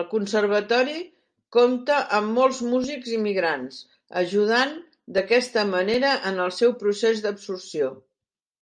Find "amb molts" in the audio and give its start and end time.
2.18-2.60